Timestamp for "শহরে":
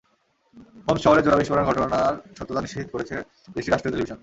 1.05-1.21